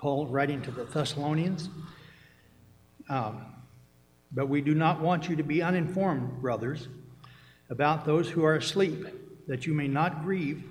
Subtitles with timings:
[0.00, 1.68] Paul writing to the Thessalonians.
[3.10, 3.44] Um,
[4.32, 6.88] but we do not want you to be uninformed, brothers,
[7.68, 9.06] about those who are asleep,
[9.46, 10.64] that you may not grieve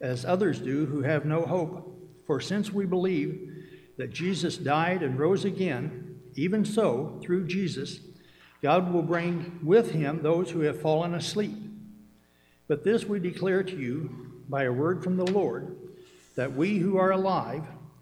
[0.00, 1.88] as others do who have no hope.
[2.26, 3.48] For since we believe
[3.96, 8.00] that Jesus died and rose again, even so, through Jesus,
[8.60, 11.54] God will bring with him those who have fallen asleep.
[12.66, 15.76] But this we declare to you by a word from the Lord,
[16.34, 17.64] that we who are alive,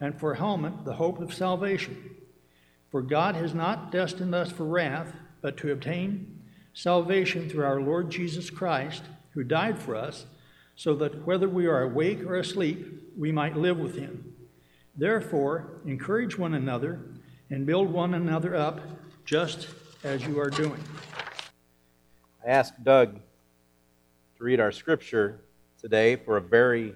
[0.00, 2.16] and for helmet the hope of salvation.
[2.90, 6.40] For God has not destined us for wrath, but to obtain
[6.72, 10.26] salvation through our Lord Jesus Christ, who died for us,
[10.74, 14.34] so that whether we are awake or asleep, we might live with him.
[14.96, 17.00] Therefore, encourage one another
[17.50, 18.80] and build one another up,
[19.24, 19.68] just
[20.02, 20.82] as you are doing.
[22.44, 23.14] I asked Doug
[24.38, 25.40] to read our scripture
[25.80, 26.94] today for a very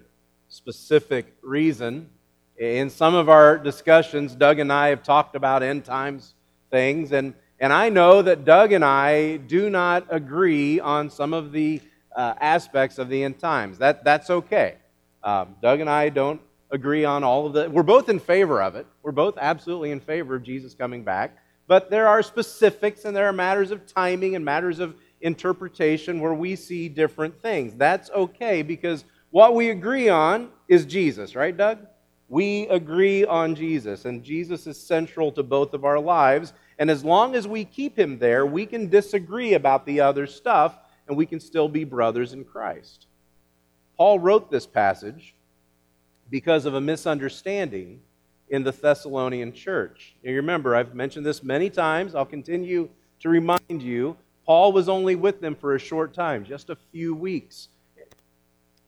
[0.48, 2.08] specific reason.
[2.56, 6.34] In some of our discussions, Doug and I have talked about end times
[6.70, 11.50] things, and, and I know that Doug and I do not agree on some of
[11.50, 11.80] the
[12.14, 13.78] uh, aspects of the end times.
[13.78, 14.76] That, that's okay.
[15.24, 17.68] Um, Doug and I don't agree on all of the.
[17.68, 18.86] We're both in favor of it.
[19.02, 21.36] We're both absolutely in favor of Jesus coming back.
[21.66, 26.34] But there are specifics and there are matters of timing and matters of interpretation where
[26.34, 27.74] we see different things.
[27.74, 31.78] That's okay because what we agree on is Jesus, right, Doug?
[32.28, 36.52] We agree on Jesus, and Jesus is central to both of our lives.
[36.78, 40.76] And as long as we keep him there, we can disagree about the other stuff,
[41.06, 43.06] and we can still be brothers in Christ.
[43.96, 45.34] Paul wrote this passage
[46.30, 48.00] because of a misunderstanding
[48.48, 50.16] in the Thessalonian church.
[50.22, 52.14] You remember, I've mentioned this many times.
[52.14, 52.88] I'll continue
[53.20, 54.16] to remind you.
[54.46, 57.68] Paul was only with them for a short time, just a few weeks.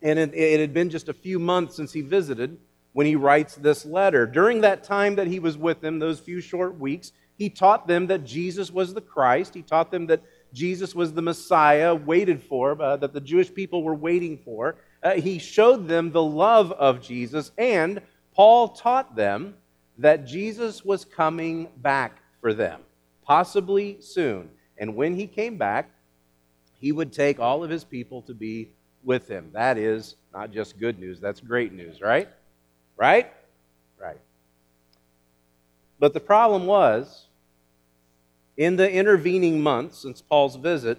[0.03, 2.58] And it, it had been just a few months since he visited
[2.97, 4.25] when he writes this letter.
[4.25, 8.07] During that time that he was with them, those few short weeks, he taught them
[8.07, 9.53] that Jesus was the Christ.
[9.53, 10.23] He taught them that
[10.55, 14.77] Jesus was the Messiah waited for, uh, that the Jewish people were waiting for.
[15.03, 18.01] Uh, he showed them the love of Jesus, and
[18.34, 19.57] Paul taught them
[19.99, 22.81] that Jesus was coming back for them,
[23.23, 24.49] possibly soon.
[24.78, 25.91] And when he came back,
[26.81, 28.71] he would take all of his people to be
[29.05, 29.51] with him.
[29.53, 32.31] That is not just good news, that's great news, right?
[32.97, 33.33] Right?
[33.99, 34.19] Right.
[35.99, 37.27] But the problem was,
[38.57, 40.99] in the intervening months since Paul's visit,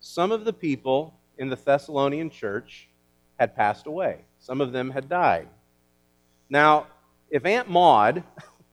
[0.00, 2.88] some of the people in the Thessalonian church
[3.38, 4.20] had passed away.
[4.38, 5.48] Some of them had died.
[6.48, 6.86] Now,
[7.30, 8.22] if Aunt Maud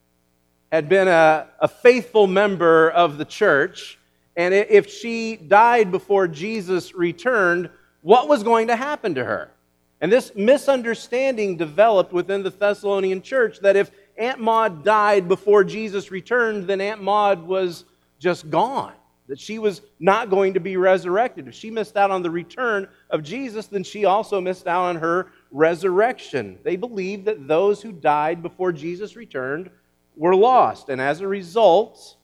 [0.72, 3.98] had been a, a faithful member of the church,
[4.36, 7.70] and if she died before Jesus returned,
[8.02, 9.52] what was going to happen to her?
[10.00, 16.12] And this misunderstanding developed within the Thessalonian church that if Aunt Maud died before Jesus
[16.12, 17.86] returned, then Aunt Maud was
[18.20, 18.94] just gone,
[19.28, 21.48] that she was not going to be resurrected.
[21.48, 24.96] If she missed out on the return of Jesus, then she also missed out on
[24.98, 26.60] her resurrection.
[26.64, 29.70] They believed that those who died before Jesus returned
[30.16, 32.18] were lost, and as a result,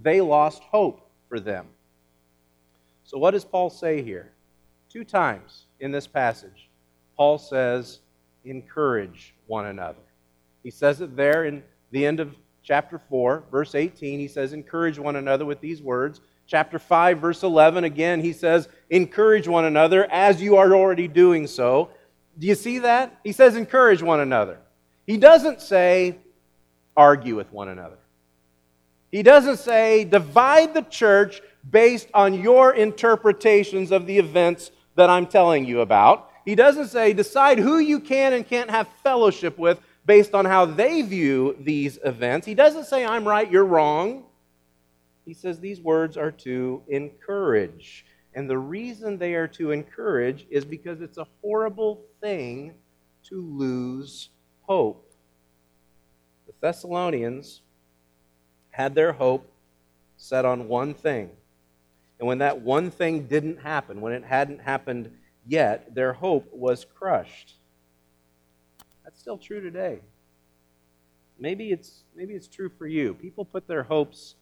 [0.00, 1.66] they lost hope for them.
[3.04, 4.32] So, what does Paul say here?
[4.88, 6.69] Two times in this passage.
[7.20, 7.98] Paul says,
[8.46, 10.00] encourage one another.
[10.62, 14.98] He says it there in the end of chapter 4, verse 18, he says, Encourage
[14.98, 16.22] one another with these words.
[16.46, 21.46] Chapter 5, verse 11, again, he says, Encourage one another as you are already doing
[21.46, 21.90] so.
[22.38, 23.20] Do you see that?
[23.22, 24.56] He says, Encourage one another.
[25.06, 26.16] He doesn't say,
[26.96, 27.98] Argue with one another.
[29.12, 35.26] He doesn't say, Divide the church based on your interpretations of the events that I'm
[35.26, 36.29] telling you about.
[36.44, 40.64] He doesn't say, Decide who you can and can't have fellowship with based on how
[40.64, 42.46] they view these events.
[42.46, 44.24] He doesn't say, I'm right, you're wrong.
[45.24, 48.04] He says these words are to encourage.
[48.34, 52.74] And the reason they are to encourage is because it's a horrible thing
[53.24, 54.30] to lose
[54.62, 55.12] hope.
[56.46, 57.60] The Thessalonians
[58.70, 59.50] had their hope
[60.16, 61.30] set on one thing.
[62.18, 65.10] And when that one thing didn't happen, when it hadn't happened
[65.50, 67.54] yet, their hope was crushed.
[69.02, 70.00] That's still true today.
[71.38, 73.14] Maybe it's, maybe it's true for you.
[73.14, 74.36] People put their hopes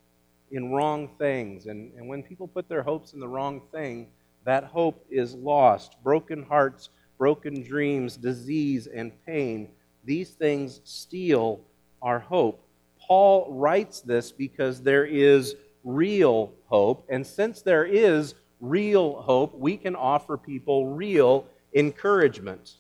[0.51, 1.67] in wrong things.
[1.67, 4.09] And, and when people put their hopes in the wrong thing,
[4.45, 5.97] that hope is lost.
[6.03, 9.69] Broken hearts, broken dreams, disease, and pain,
[10.05, 11.61] these things steal
[12.03, 12.63] our hope.
[13.01, 15.55] Paul writes this because there is
[15.85, 17.07] real hope.
[17.09, 22.75] And since there is real hope, we can offer people real encouragement.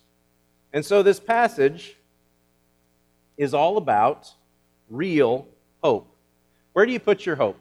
[0.73, 1.97] And so this passage
[3.37, 4.33] is all about
[4.91, 5.47] real
[5.83, 6.15] hope.
[6.73, 7.59] Where do you put your hope?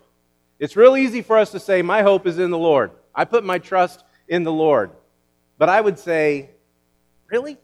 [0.59, 2.91] It's real easy for us to say, My hope is in the Lord.
[3.13, 4.91] I put my trust in the Lord.
[5.57, 6.49] But I would say,
[7.29, 7.57] Really?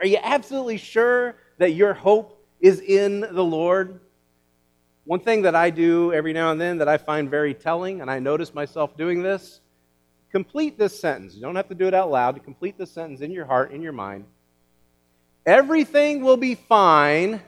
[0.00, 4.00] Are you absolutely sure that your hope is in the Lord?
[5.06, 8.10] One thing that I do every now and then that I find very telling, and
[8.10, 9.60] I notice myself doing this,
[10.32, 11.34] complete this sentence.
[11.34, 12.42] You don't have to do it out loud.
[12.42, 14.24] Complete this sentence in your heart, in your mind.
[15.46, 17.40] Everything will be fine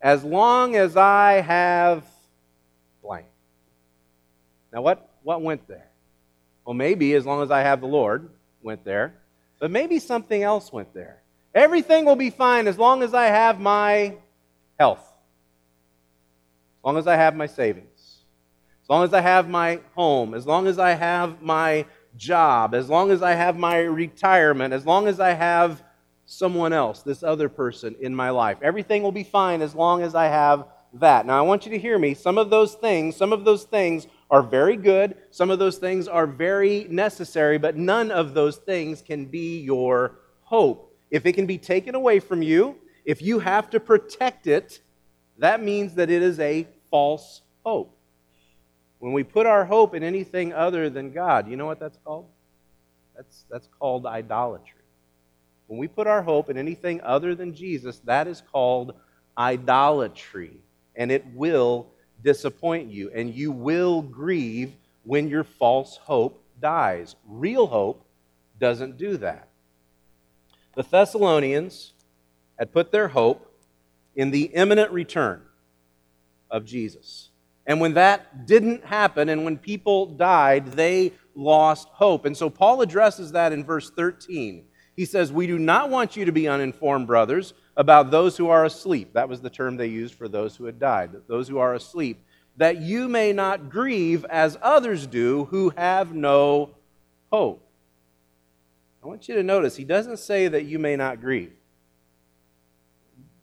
[0.00, 2.04] as long as I have
[3.02, 3.26] blank.
[4.72, 5.88] Now, what, what went there?
[6.64, 8.30] Well, maybe as long as I have the Lord
[8.62, 9.14] went there,
[9.58, 11.20] but maybe something else went there.
[11.54, 14.14] Everything will be fine as long as I have my
[14.78, 15.13] health,
[16.84, 18.18] as long as I have my savings,
[18.82, 22.90] as long as I have my home, as long as I have my job, as
[22.90, 25.82] long as I have my retirement, as long as I have
[26.26, 28.58] someone else, this other person in my life.
[28.60, 31.24] Everything will be fine as long as I have that.
[31.24, 32.12] Now, I want you to hear me.
[32.12, 36.06] Some of those things, some of those things are very good, some of those things
[36.06, 40.94] are very necessary, but none of those things can be your hope.
[41.10, 42.76] If it can be taken away from you,
[43.06, 44.80] if you have to protect it,
[45.38, 47.92] that means that it is a false hope.
[49.00, 52.26] When we put our hope in anything other than God, you know what that's called?
[53.16, 54.84] That's, that's called idolatry.
[55.66, 58.94] When we put our hope in anything other than Jesus, that is called
[59.36, 60.52] idolatry.
[60.94, 61.88] And it will
[62.22, 63.10] disappoint you.
[63.12, 67.16] And you will grieve when your false hope dies.
[67.26, 68.06] Real hope
[68.60, 69.48] doesn't do that.
[70.76, 71.92] The Thessalonians
[72.56, 73.52] had put their hope
[74.14, 75.42] in the imminent return
[76.54, 77.30] of Jesus.
[77.66, 82.26] And when that didn't happen, and when people died, they lost hope.
[82.26, 84.64] And so Paul addresses that in verse 13.
[84.94, 88.64] He says, We do not want you to be uninformed, brothers, about those who are
[88.64, 89.14] asleep.
[89.14, 92.22] That was the term they used for those who had died, those who are asleep,
[92.56, 96.70] that you may not grieve as others do who have no
[97.32, 97.66] hope.
[99.02, 101.52] I want you to notice, he doesn't say that you may not grieve.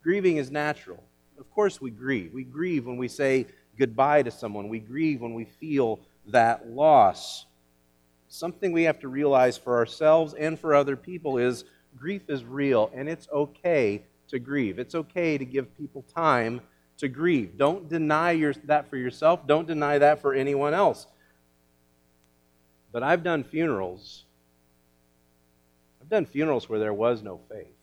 [0.01, 1.03] Grieving is natural.
[1.41, 2.33] Of course, we grieve.
[2.33, 7.45] We grieve when we say goodbye to someone, we grieve when we feel that loss
[8.31, 11.65] something we have to realize for ourselves and for other people is
[11.97, 14.79] grief is real and it's okay to grieve.
[14.79, 16.61] It's okay to give people time
[16.97, 17.57] to grieve.
[17.57, 21.07] Don't deny your, that for yourself, don't deny that for anyone else.
[22.93, 24.23] But I've done funerals.
[26.01, 27.80] I've done funerals where there was no faith.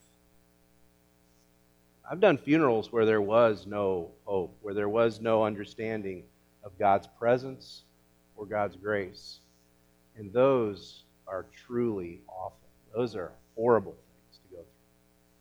[2.10, 6.22] I've done funerals where there was no hope, where there was no understanding
[6.64, 7.82] of God's presence
[8.34, 9.40] or God's grace.
[10.16, 12.56] And those are truly awful.
[12.94, 14.62] Those are horrible things to go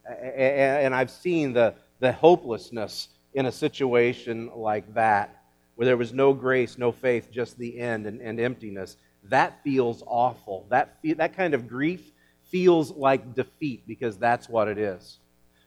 [0.04, 0.30] through.
[0.30, 5.44] And I've seen the, the hopelessness in a situation like that,
[5.76, 8.98] where there was no grace, no faith, just the end and, and emptiness.
[9.24, 10.66] That feels awful.
[10.70, 12.12] That, that kind of grief
[12.50, 15.20] feels like defeat because that's what it is.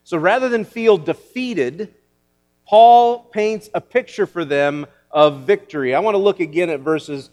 [0.04, 1.94] So rather than feel defeated,
[2.66, 5.94] Paul paints a picture for them of victory.
[5.94, 7.30] I want to look again at verses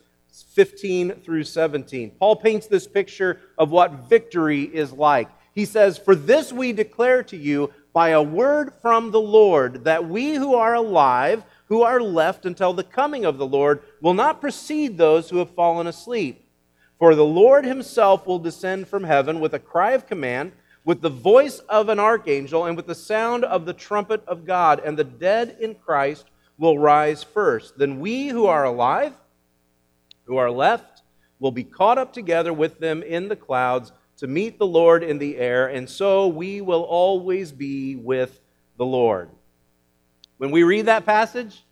[0.53, 2.11] 15 through 17.
[2.19, 5.29] Paul paints this picture of what victory is like.
[5.53, 10.07] He says, For this we declare to you by a word from the Lord, that
[10.07, 14.39] we who are alive, who are left until the coming of the Lord, will not
[14.39, 16.47] precede those who have fallen asleep.
[16.99, 20.51] For the Lord himself will descend from heaven with a cry of command,
[20.87, 24.81] with the voice of an archangel, and with the sound of the trumpet of God,
[24.85, 26.27] and the dead in Christ
[26.57, 27.77] will rise first.
[27.77, 29.11] Then we who are alive,
[30.23, 31.03] who are left,
[31.39, 35.17] will be caught up together with them in the clouds to meet the Lord in
[35.19, 38.39] the air, and so we will always be with
[38.77, 39.29] the Lord.
[40.37, 41.65] When we read that passage,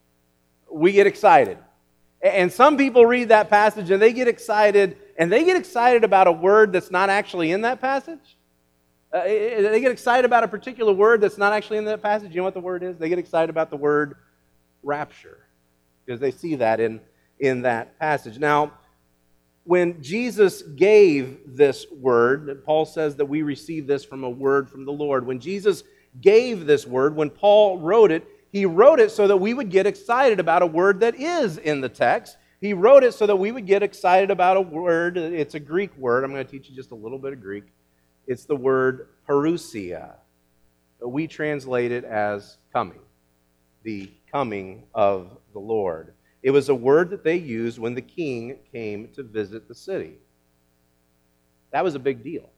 [0.70, 1.58] we get excited.
[2.22, 6.28] And some people read that passage and they get excited, and they get excited about
[6.28, 8.36] a word that's not actually in that passage.
[9.16, 12.32] Uh, they get excited about a particular word that's not actually in that passage.
[12.32, 12.98] You know what the word is?
[12.98, 14.16] They get excited about the word
[14.84, 15.48] rapture
[16.06, 17.00] because they see that in,
[17.40, 18.38] in that passage.
[18.40, 18.74] Now,
[19.64, 24.84] when Jesus gave this word, Paul says that we receive this from a word from
[24.84, 25.26] the Lord.
[25.26, 25.84] When Jesus
[26.20, 29.88] gave this word, when Paul wrote it, he wrote it so that we would get
[29.88, 32.36] excited about a word that is in the text.
[32.60, 35.18] He wrote it so that we would get excited about a word.
[35.18, 36.26] It's a Greek word.
[36.26, 37.64] I'm going to teach you just a little bit of Greek.
[38.28, 40.14] It's the word parousia.
[41.02, 43.00] We translate it as coming,
[43.84, 46.14] the coming of the Lord.
[46.42, 50.18] It was a word that they used when the king came to visit the city.
[51.72, 52.50] That was a big deal.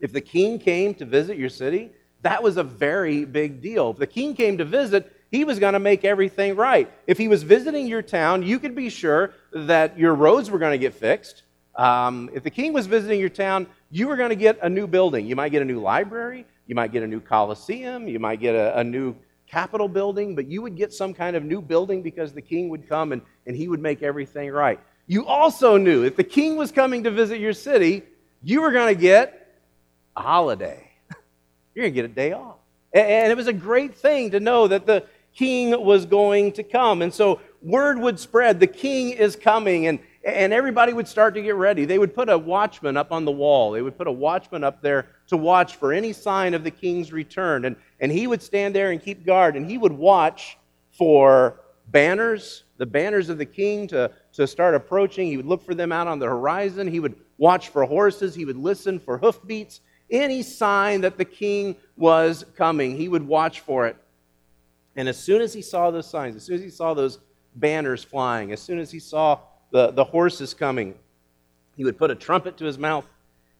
[0.00, 1.90] If the king came to visit your city,
[2.22, 3.90] that was a very big deal.
[3.90, 6.90] If the king came to visit, he was going to make everything right.
[7.06, 10.72] If he was visiting your town, you could be sure that your roads were going
[10.72, 11.42] to get fixed.
[11.74, 14.86] Um, if the king was visiting your town, you were going to get a new
[14.86, 15.26] building.
[15.26, 16.44] You might get a new library.
[16.66, 18.08] You might get a new coliseum.
[18.08, 19.14] You might get a, a new
[19.46, 22.88] Capitol building, but you would get some kind of new building because the king would
[22.88, 24.80] come and, and he would make everything right.
[25.06, 28.02] You also knew if the king was coming to visit your city,
[28.42, 29.56] you were going to get
[30.16, 30.90] a holiday.
[31.74, 32.56] You're going to get a day off.
[32.92, 36.64] And, and it was a great thing to know that the king was going to
[36.64, 37.02] come.
[37.02, 39.86] And so word would spread the king is coming.
[39.86, 41.84] And, and everybody would start to get ready.
[41.84, 43.70] They would put a watchman up on the wall.
[43.70, 47.12] They would put a watchman up there to watch for any sign of the king's
[47.12, 47.64] return.
[47.64, 50.58] And, and he would stand there and keep guard, and he would watch
[50.90, 51.60] for
[51.92, 55.28] banners, the banners of the king to, to start approaching.
[55.28, 56.88] He would look for them out on the horizon.
[56.88, 58.34] He would watch for horses.
[58.34, 59.80] He would listen for hoofbeats.
[60.10, 63.96] Any sign that the king was coming, he would watch for it.
[64.96, 67.20] And as soon as he saw those signs, as soon as he saw those
[67.54, 69.38] banners flying, as soon as he saw
[69.70, 70.94] the, the horse is coming.
[71.76, 73.06] He would put a trumpet to his mouth.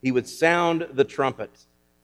[0.03, 1.51] He would sound the trumpet.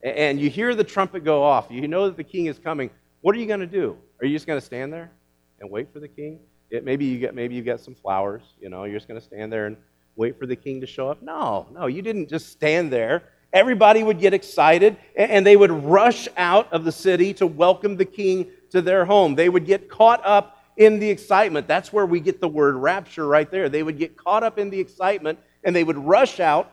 [0.03, 1.67] And you hear the trumpet go off.
[1.69, 2.89] You know that the king is coming.
[3.21, 3.97] What are you going to do?
[4.21, 5.11] Are you just going to stand there
[5.59, 6.39] and wait for the king?
[6.69, 8.41] It, maybe you get maybe you get some flowers.
[8.59, 9.77] You know, you're just going to stand there and
[10.15, 11.21] wait for the king to show up.
[11.21, 13.23] No, no, you didn't just stand there.
[13.53, 18.05] Everybody would get excited and they would rush out of the city to welcome the
[18.05, 19.35] king to their home.
[19.35, 21.67] They would get caught up in the excitement.
[21.67, 23.69] That's where we get the word rapture right there.
[23.69, 26.71] They would get caught up in the excitement and they would rush out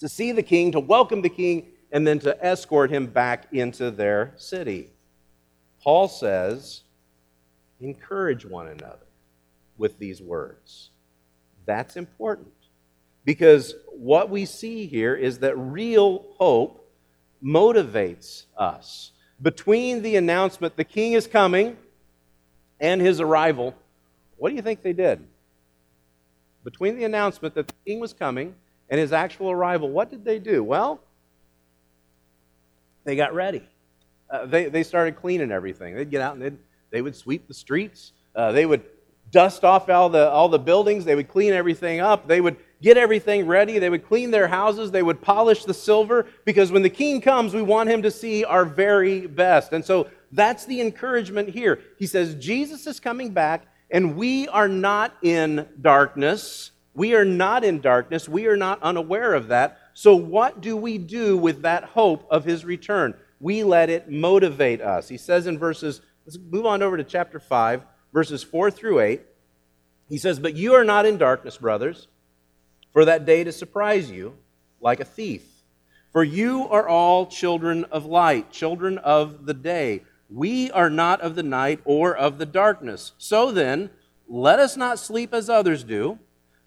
[0.00, 3.90] to see the king, to welcome the king, and then to escort him back into
[3.90, 4.90] their city.
[5.82, 6.82] Paul says,
[7.80, 9.06] encourage one another
[9.76, 10.90] with these words.
[11.66, 12.52] That's important
[13.24, 16.90] because what we see here is that real hope
[17.44, 19.12] motivates us.
[19.40, 21.76] Between the announcement the king is coming
[22.82, 23.74] and his arrival,
[24.36, 25.24] what do you think they did?
[26.64, 28.54] Between the announcement that the king was coming
[28.90, 30.62] and his actual arrival, what did they do?
[30.62, 31.00] Well,
[33.04, 33.62] they got ready.
[34.28, 35.94] Uh, they, they started cleaning everything.
[35.94, 36.58] They'd get out and
[36.90, 38.12] they would sweep the streets.
[38.34, 38.82] Uh, they would
[39.30, 41.04] dust off all the, all the buildings.
[41.04, 42.26] They would clean everything up.
[42.26, 43.78] They would get everything ready.
[43.78, 44.90] They would clean their houses.
[44.90, 48.44] They would polish the silver because when the king comes, we want him to see
[48.44, 49.72] our very best.
[49.72, 51.80] And so that's the encouragement here.
[51.98, 56.70] He says, Jesus is coming back, and we are not in darkness.
[56.94, 58.28] We are not in darkness.
[58.28, 59.78] We are not unaware of that.
[59.94, 63.14] So, what do we do with that hope of his return?
[63.40, 65.08] We let it motivate us.
[65.08, 69.20] He says in verses, let's move on over to chapter 5, verses 4 through 8.
[70.08, 72.08] He says, But you are not in darkness, brothers,
[72.92, 74.36] for that day to surprise you
[74.80, 75.42] like a thief.
[76.12, 80.02] For you are all children of light, children of the day.
[80.32, 83.12] We are not of the night or of the darkness.
[83.18, 83.90] So then,
[84.26, 86.18] let us not sleep as others do,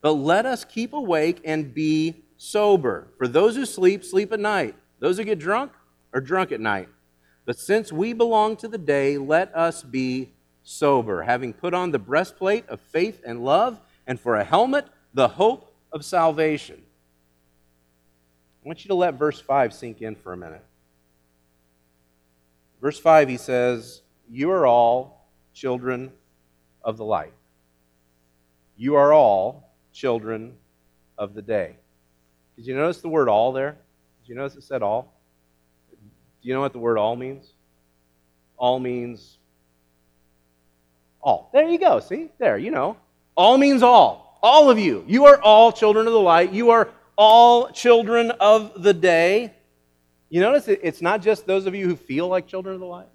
[0.01, 3.07] but let us keep awake and be sober.
[3.17, 4.75] For those who sleep, sleep at night.
[4.99, 5.71] Those who get drunk
[6.13, 6.89] are drunk at night.
[7.45, 10.31] But since we belong to the day, let us be
[10.63, 15.27] sober, having put on the breastplate of faith and love, and for a helmet, the
[15.27, 16.81] hope of salvation.
[18.63, 20.63] I want you to let verse 5 sink in for a minute.
[22.85, 26.11] Verse 5, he says, You are all children
[26.83, 27.33] of the light.
[28.77, 30.53] You are all children
[31.17, 31.77] of the day.
[32.55, 33.71] Did you notice the word all there?
[34.21, 35.19] Did you notice it said all?
[35.89, 37.53] Do you know what the word all means?
[38.55, 39.39] All means
[41.23, 41.49] all.
[41.53, 41.99] There you go.
[41.99, 42.29] See?
[42.37, 42.97] There, you know.
[43.35, 44.37] All means all.
[44.43, 45.03] All of you.
[45.07, 46.53] You are all children of the light.
[46.53, 49.54] You are all children of the day.
[50.29, 53.09] You notice it's not just those of you who feel like children of the light,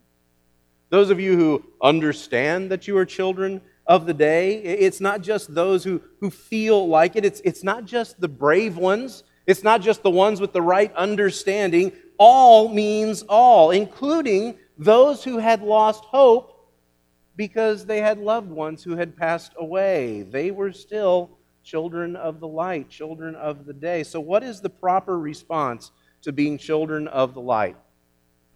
[0.91, 4.57] those of you who understand that you are children of the day.
[4.63, 8.77] It's not just those who, who feel like it, it's, it's not just the brave
[8.77, 11.93] ones, it's not just the ones with the right understanding.
[12.17, 16.71] All means all, including those who had lost hope
[17.35, 20.23] because they had loved ones who had passed away.
[20.23, 24.05] They were still children of the light, children of the day.
[24.05, 25.91] So, what is the proper response
[26.23, 27.77] to being children of the light?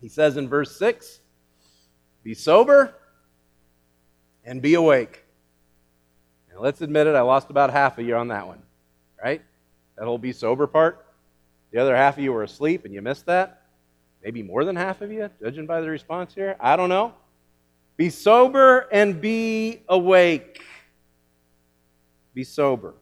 [0.00, 1.21] He says in verse 6
[2.23, 2.94] Be sober
[4.44, 5.25] and be awake.
[6.50, 8.62] And let's admit it, I lost about half of you on that one,
[9.23, 9.42] right?
[9.97, 11.04] That whole be sober part.
[11.73, 13.62] The other half of you were asleep and you missed that.
[14.23, 16.56] Maybe more than half of you, judging by the response here.
[16.61, 17.14] I don't know.
[17.97, 20.62] Be sober and be awake.
[22.33, 22.94] Be sober.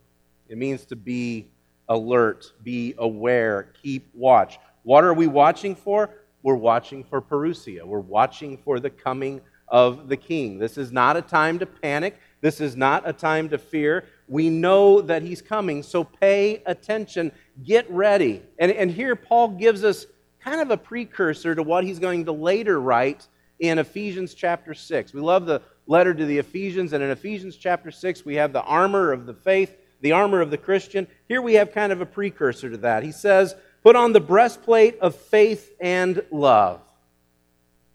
[0.49, 1.49] It means to be
[1.93, 4.59] alert, be aware, keep watch.
[4.83, 6.11] What are we watching for?
[6.43, 7.85] We're watching for Parousia.
[7.85, 10.59] We're watching for the coming of the king.
[10.59, 12.19] This is not a time to panic.
[12.41, 14.05] This is not a time to fear.
[14.29, 17.31] We know that he's coming, so pay attention.
[17.63, 18.43] Get ready.
[18.59, 20.07] And, and here Paul gives us
[20.41, 23.29] kind of a precursor to what he's going to later write
[23.61, 25.15] in Ephesians chapter 6.
[25.15, 28.63] We love the letter to the Ephesians, and in Ephesians chapter 6, we have the
[28.63, 31.07] armor of the faith, the armor of the Christian.
[31.29, 33.03] Here we have kind of a precursor to that.
[33.03, 36.81] He says, Put on the breastplate of faith and love.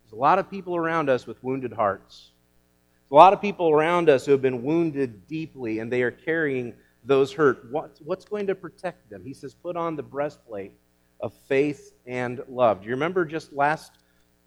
[0.03, 2.31] There's a lot of people around us with wounded hearts.
[3.03, 6.11] There's a lot of people around us who have been wounded deeply, and they are
[6.11, 6.73] carrying
[7.05, 7.71] those hurt.
[7.71, 9.23] What's, what's going to protect them?
[9.23, 10.73] He says, Put on the breastplate
[11.19, 12.81] of faith and love.
[12.81, 13.91] Do you remember just last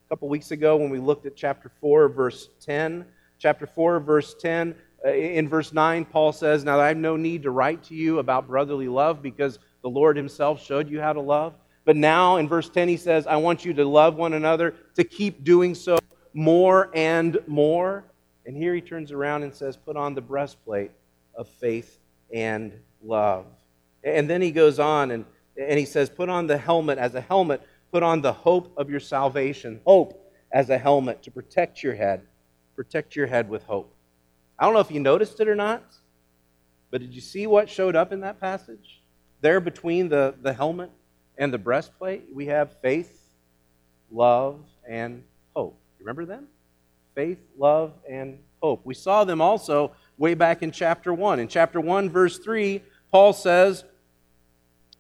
[0.08, 3.06] couple weeks ago when we looked at chapter 4, verse 10?
[3.38, 4.74] Chapter 4, verse 10.
[5.04, 8.18] Uh, in verse 9, Paul says, Now I have no need to write to you
[8.18, 11.54] about brotherly love because the Lord himself showed you how to love.
[11.84, 15.04] But now in verse 10, he says, I want you to love one another, to
[15.04, 15.98] keep doing so
[16.34, 18.04] more and more.
[18.46, 20.90] And here he turns around and says, Put on the breastplate
[21.34, 21.98] of faith
[22.32, 23.46] and love.
[24.04, 25.24] And then he goes on and,
[25.56, 28.90] and he says, Put on the helmet as a helmet, put on the hope of
[28.90, 29.80] your salvation.
[29.86, 32.22] Hope as a helmet to protect your head.
[32.76, 33.94] Protect your head with hope.
[34.60, 35.82] I don't know if you noticed it or not,
[36.90, 39.00] but did you see what showed up in that passage?
[39.40, 40.90] There between the, the helmet
[41.38, 43.22] and the breastplate, we have faith,
[44.12, 45.24] love, and
[45.56, 45.80] hope.
[45.98, 46.46] You remember them?
[47.14, 48.82] Faith, love, and hope.
[48.84, 51.40] We saw them also way back in chapter 1.
[51.40, 53.84] In chapter 1, verse 3, Paul says,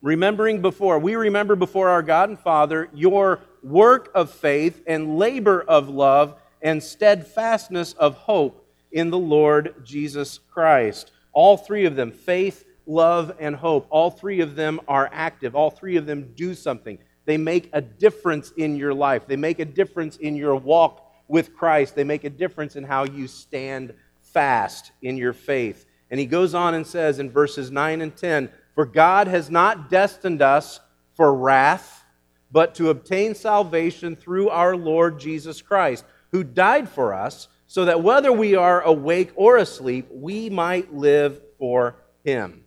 [0.00, 5.60] Remembering before, we remember before our God and Father your work of faith and labor
[5.60, 8.59] of love and steadfastness of hope
[8.92, 11.12] in the Lord Jesus Christ.
[11.32, 15.54] All three of them, faith, love, and hope, all three of them are active.
[15.54, 16.98] All three of them do something.
[17.24, 21.54] They make a difference in your life, they make a difference in your walk with
[21.54, 25.86] Christ, they make a difference in how you stand fast in your faith.
[26.10, 29.90] And he goes on and says in verses 9 and 10 For God has not
[29.90, 30.80] destined us
[31.14, 32.04] for wrath,
[32.50, 38.02] but to obtain salvation through our Lord Jesus Christ, who died for us so that
[38.02, 42.64] whether we are awake or asleep, we might live for him.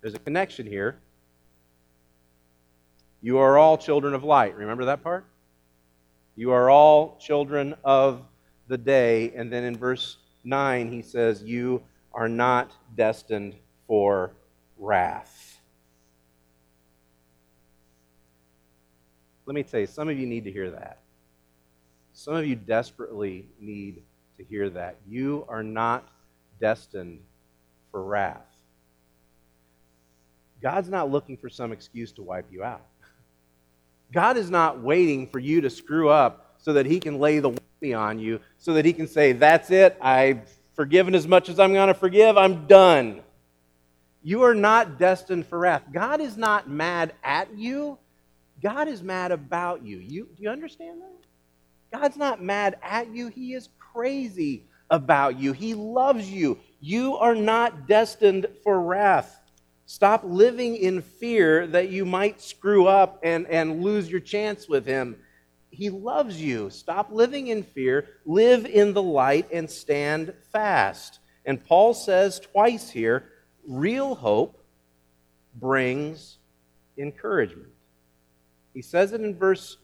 [0.00, 0.98] There's a connection here.
[3.22, 4.56] You are all children of light.
[4.56, 5.26] Remember that part?
[6.34, 8.24] You are all children of
[8.66, 9.32] the day.
[9.36, 11.80] And then in verse 9, he says, You
[12.12, 13.54] are not destined
[13.86, 14.32] for
[14.76, 15.60] wrath.
[19.46, 20.98] Let me tell you, some of you need to hear that.
[22.18, 24.02] Some of you desperately need
[24.38, 24.96] to hear that.
[25.06, 26.08] You are not
[26.58, 27.20] destined
[27.92, 28.42] for wrath.
[30.60, 32.84] God's not looking for some excuse to wipe you out.
[34.12, 37.50] God is not waiting for you to screw up so that he can lay the
[37.50, 40.40] whoopee on you, so that he can say, That's it, I've
[40.74, 43.20] forgiven as much as I'm going to forgive, I'm done.
[44.24, 45.84] You are not destined for wrath.
[45.92, 47.96] God is not mad at you,
[48.60, 49.98] God is mad about you.
[49.98, 51.27] you do you understand that?
[51.92, 55.52] God's not mad at you, He is crazy about you.
[55.52, 56.58] He loves you.
[56.80, 59.40] You are not destined for wrath.
[59.86, 64.86] Stop living in fear that you might screw up and, and lose your chance with
[64.86, 65.16] Him.
[65.70, 66.70] He loves you.
[66.70, 68.06] Stop living in fear.
[68.24, 71.20] Live in the light and stand fast.
[71.44, 73.30] And Paul says twice here
[73.66, 74.62] real hope
[75.54, 76.38] brings
[76.96, 77.70] encouragement.
[78.74, 79.76] He says it in verse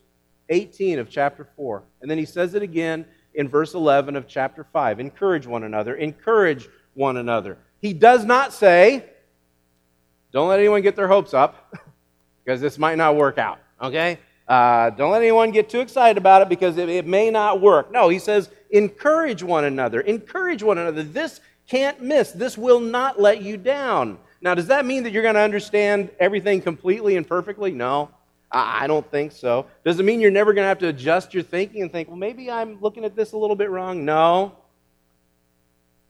[0.48, 3.04] 18 of chapter 4, and then he says it again
[3.34, 5.00] in verse 11 of chapter 5.
[5.00, 5.94] Encourage one another.
[5.96, 7.58] Encourage one another.
[7.80, 9.04] He does not say,
[10.32, 11.74] don't let anyone get their hopes up
[12.44, 14.18] because this might not work out, okay?
[14.46, 17.90] Uh, don't let anyone get too excited about it because it, it may not work.
[17.90, 20.00] No, he says, encourage one another.
[20.00, 21.02] Encourage one another.
[21.02, 22.32] This can't miss.
[22.32, 24.18] This will not let you down.
[24.42, 27.70] Now, does that mean that you're going to understand everything completely and perfectly?
[27.70, 28.10] No,
[28.56, 29.66] I don't think so.
[29.84, 32.16] Does it mean you're never going to have to adjust your thinking and think, well,
[32.16, 34.04] maybe I'm looking at this a little bit wrong?
[34.04, 34.52] No.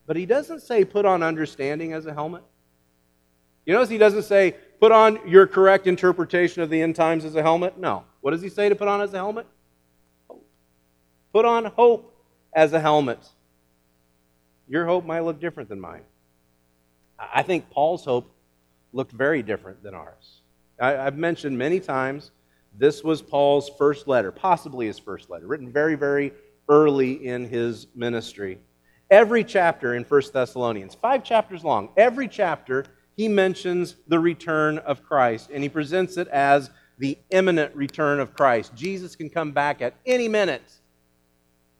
[0.06, 2.42] But he doesn't say put on understanding as a helmet.
[3.64, 7.34] You notice he doesn't say put on your correct interpretation of the end times as
[7.34, 7.78] a helmet?
[7.78, 8.04] No.
[8.20, 9.46] What does he say to put on as a helmet?
[10.28, 10.46] Hope.
[11.32, 12.14] Put on hope
[12.52, 13.26] as a helmet.
[14.68, 16.02] Your hope might look different than mine.
[17.18, 18.30] I think Paul's hope
[18.92, 20.42] looked very different than ours.
[20.80, 22.30] I, have mentioned many times
[22.76, 26.32] this was Paul's first letter, possibly his first letter, written very, very
[26.68, 28.58] early in his ministry.
[29.10, 35.04] Every chapter in 1 Thessalonians, five chapters long, every chapter he mentions the return of
[35.04, 38.74] Christ, and he presents it as the imminent return of Christ.
[38.74, 40.80] Jesus can come back at any minute.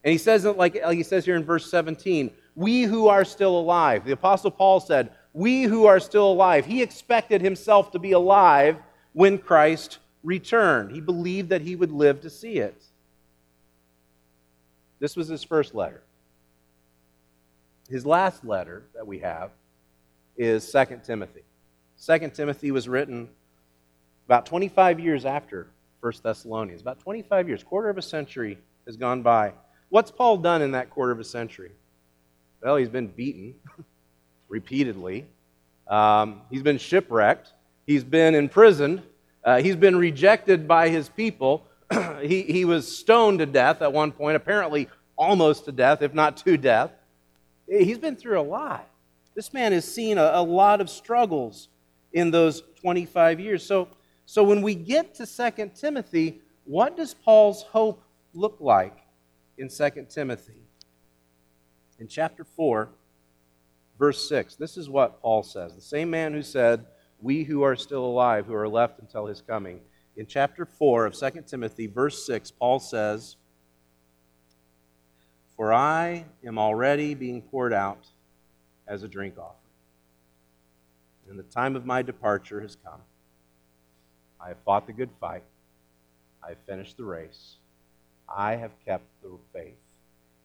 [0.04, 3.24] And he says it like, like he says here in verse 17 we who are
[3.24, 4.04] still alive.
[4.04, 6.64] The Apostle Paul said, We who are still alive.
[6.64, 8.78] He expected himself to be alive
[9.12, 10.92] when Christ returned.
[10.92, 12.82] He believed that he would live to see it.
[15.00, 16.02] This was his first letter.
[17.90, 19.50] His last letter that we have
[20.36, 21.42] is 2 Timothy.
[22.02, 23.28] 2 Timothy was written
[24.26, 25.68] about 25 years after
[26.00, 26.80] 1 Thessalonians.
[26.80, 29.52] About 25 years, quarter of a century has gone by.
[29.88, 31.72] What's Paul done in that quarter of a century?
[32.62, 33.54] Well, he's been beaten
[34.54, 35.26] repeatedly.
[35.88, 37.52] Um, he's been shipwrecked.
[37.88, 39.02] He's been imprisoned.
[39.42, 41.66] Uh, he's been rejected by his people.
[42.22, 46.36] he, he was stoned to death at one point, apparently almost to death, if not
[46.36, 46.92] to death.
[47.68, 48.88] He's been through a lot.
[49.34, 51.68] This man has seen a, a lot of struggles
[52.12, 53.66] in those 25 years.
[53.66, 53.88] So,
[54.24, 58.00] so when we get to 2 Timothy, what does Paul's hope
[58.32, 58.96] look like
[59.58, 60.62] in 2 Timothy?
[61.98, 62.88] In chapter 4,
[63.98, 65.74] verse 6, this is what Paul says.
[65.74, 66.84] The same man who said,
[67.20, 69.80] We who are still alive, who are left until his coming.
[70.16, 73.36] In chapter 4 of 2 Timothy, verse 6, Paul says,
[75.56, 78.06] For I am already being poured out
[78.86, 79.56] as a drink offering,
[81.28, 83.00] and the time of my departure has come.
[84.40, 85.42] I have fought the good fight,
[86.44, 87.56] I have finished the race,
[88.28, 89.74] I have kept the faith.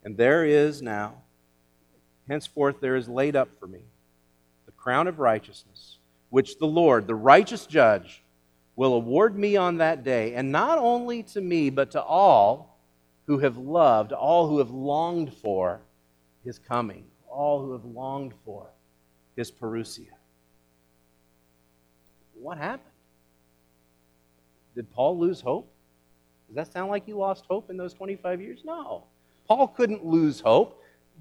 [0.03, 1.15] And there is now
[2.29, 3.81] Henceforth there is laid up for me
[4.65, 5.97] the crown of righteousness,
[6.29, 8.23] which the Lord, the righteous judge,
[8.75, 12.77] will award me on that day, and not only to me, but to all
[13.25, 15.81] who have loved, all who have longed for
[16.45, 18.67] his coming, all who have longed for
[19.35, 20.13] his parousia.
[22.35, 22.83] What happened?
[24.75, 25.69] Did Paul lose hope?
[26.47, 28.61] Does that sound like he lost hope in those 25 years?
[28.63, 29.03] No.
[29.47, 30.78] Paul couldn't lose hope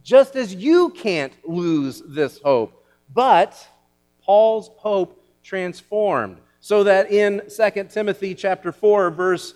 [0.09, 2.83] just as you can't lose this hope.
[3.13, 3.69] But
[4.23, 6.39] Paul's hope transformed.
[6.61, 9.53] So that in 2 Timothy chapter 4 verse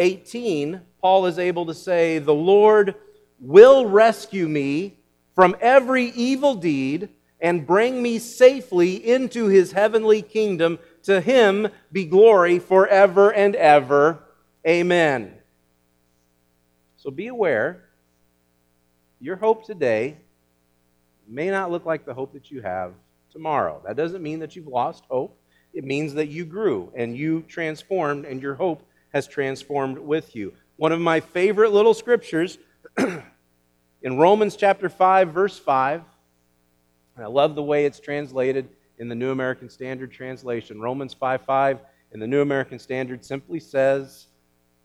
[0.00, 2.96] 18, Paul is able to say, "The Lord
[3.38, 4.98] will rescue me
[5.36, 7.08] from every evil deed
[7.40, 10.80] and bring me safely into his heavenly kingdom.
[11.04, 14.18] To him be glory forever and ever.
[14.66, 15.40] Amen."
[16.96, 17.89] So be aware
[19.20, 20.16] your hope today
[21.28, 22.92] may not look like the hope that you have
[23.30, 23.80] tomorrow.
[23.86, 25.36] That doesn't mean that you've lost hope.
[25.72, 30.52] It means that you grew and you transformed, and your hope has transformed with you.
[30.76, 32.58] One of my favorite little scriptures
[32.98, 36.02] in Romans chapter 5, verse 5,
[37.16, 40.80] and I love the way it's translated in the New American Standard Translation.
[40.80, 41.80] Romans 5 5
[42.12, 44.26] in the New American Standard simply says,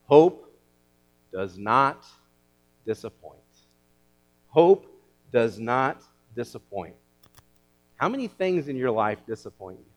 [0.07, 0.53] Hope
[1.31, 2.05] does not
[2.85, 3.34] disappoint.
[4.55, 4.85] Hope
[5.33, 6.01] does not
[6.33, 6.95] disappoint.
[7.97, 9.91] How many things in your life disappoint you?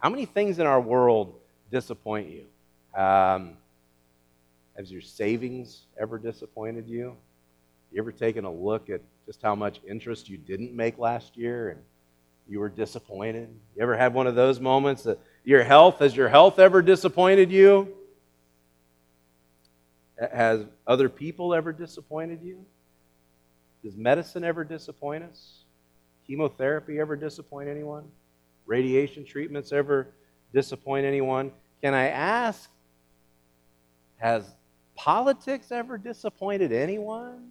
[0.00, 1.36] How many things in our world
[1.70, 3.00] disappoint you?
[3.00, 3.56] Um,
[4.76, 7.16] has your savings ever disappointed you?
[7.92, 11.68] You ever taken a look at just how much interest you didn't make last year
[11.68, 11.80] and
[12.48, 13.48] you were disappointed?
[13.76, 17.52] You ever had one of those moments that your health, has your health ever disappointed
[17.52, 17.94] you?
[20.18, 22.66] Has other people ever disappointed you?
[23.84, 25.58] Does medicine ever disappoint us?
[26.26, 28.04] Chemotherapy ever disappoint anyone?
[28.64, 30.08] Radiation treatments ever
[30.54, 31.52] disappoint anyone?
[31.82, 32.70] Can I ask,
[34.16, 34.50] has
[34.96, 37.50] politics ever disappointed anyone?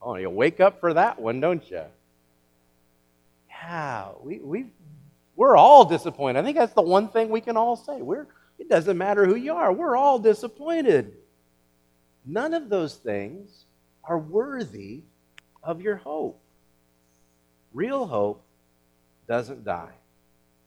[0.00, 1.82] Oh, you wake up for that one, don't you?
[3.48, 4.66] Yeah, we, we,
[5.36, 6.40] we're all disappointed.
[6.40, 8.02] I think that's the one thing we can all say.
[8.02, 8.26] We're,
[8.58, 11.14] it doesn't matter who you are, we're all disappointed.
[12.26, 13.66] None of those things
[14.04, 15.02] are worthy
[15.62, 16.40] of your hope.
[17.72, 18.42] Real hope
[19.28, 19.94] doesn't die,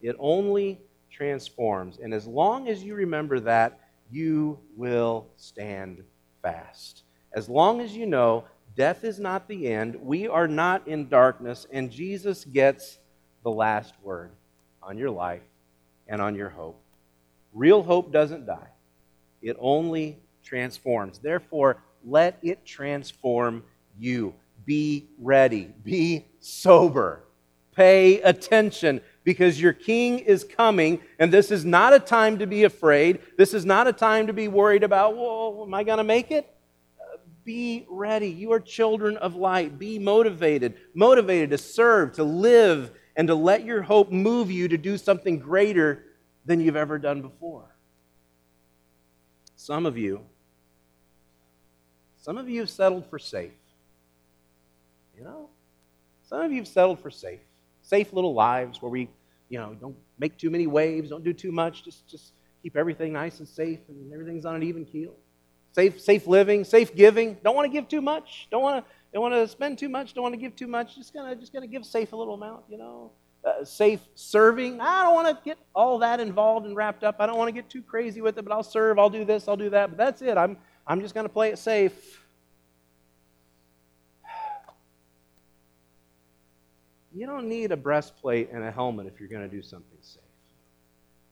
[0.01, 0.79] it only
[1.11, 1.99] transforms.
[2.01, 3.79] And as long as you remember that,
[4.11, 6.03] you will stand
[6.41, 7.03] fast.
[7.33, 8.45] As long as you know
[8.75, 12.99] death is not the end, we are not in darkness, and Jesus gets
[13.43, 14.31] the last word
[14.83, 15.41] on your life
[16.07, 16.81] and on your hope.
[17.53, 18.69] Real hope doesn't die,
[19.41, 21.19] it only transforms.
[21.19, 23.63] Therefore, let it transform
[23.97, 24.33] you.
[24.65, 27.23] Be ready, be sober,
[27.75, 32.63] pay attention because your king is coming, and this is not a time to be
[32.63, 33.19] afraid.
[33.37, 36.31] This is not a time to be worried about, well, am I going to make
[36.31, 36.51] it?
[37.43, 38.29] Be ready.
[38.29, 39.77] You are children of light.
[39.77, 44.77] Be motivated, motivated to serve, to live, and to let your hope move you to
[44.77, 46.03] do something greater
[46.45, 47.75] than you've ever done before.
[49.55, 50.21] Some of you,
[52.25, 53.51] some of you have settled for safe.
[55.15, 55.49] You know,
[56.27, 57.39] some of you have settled for safe,
[57.83, 59.07] safe little lives where we,
[59.47, 62.33] you know, don't make too many waves, don't do too much, just just
[62.63, 65.13] keep everything nice and safe, and everything's on an even keel
[65.75, 67.37] safe, safe living, safe giving.
[67.43, 68.47] Don't want to give too much.
[68.49, 70.13] Don't want to, don't want to spend too much.
[70.13, 70.95] Don't want to give too much.
[70.95, 72.63] Just gonna, just gonna give safe a little amount.
[72.69, 73.11] You know,
[73.43, 74.79] uh, safe serving.
[74.79, 77.17] I don't want to get all that involved and wrapped up.
[77.19, 78.45] I don't want to get too crazy with it.
[78.45, 78.97] But I'll serve.
[78.97, 79.47] I'll do this.
[79.47, 79.89] I'll do that.
[79.89, 80.37] But that's it.
[80.37, 82.25] I'm, I'm just gonna play it safe.
[87.15, 90.21] You don't need a breastplate and a helmet if you're going to do something safe.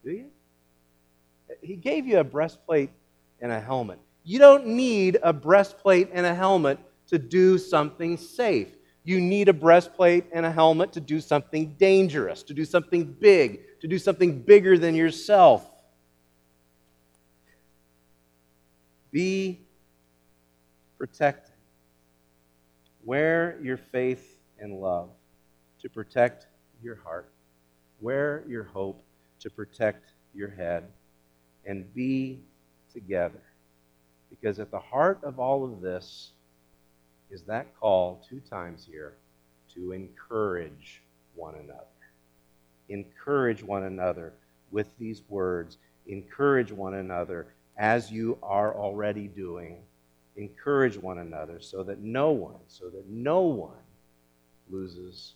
[0.02, 0.30] Do you?
[1.60, 2.88] He gave you a breastplate
[3.42, 3.98] and a helmet.
[4.24, 8.68] You don't need a breastplate and a helmet to do something safe.
[9.04, 13.60] You need a breastplate and a helmet to do something dangerous, to do something big,
[13.80, 15.70] to do something bigger than yourself.
[19.14, 19.60] Be
[20.98, 21.54] protected.
[23.04, 25.08] Wear your faith and love
[25.80, 26.48] to protect
[26.82, 27.30] your heart.
[28.00, 29.04] Wear your hope
[29.38, 30.88] to protect your head.
[31.64, 32.40] And be
[32.92, 33.40] together.
[34.30, 36.32] Because at the heart of all of this
[37.30, 39.14] is that call two times here
[39.74, 41.02] to encourage
[41.36, 41.84] one another.
[42.88, 44.32] Encourage one another
[44.72, 45.78] with these words.
[46.08, 49.82] Encourage one another as you are already doing.
[50.36, 53.70] Encourage one another so that no one, so that no one
[54.68, 55.34] loses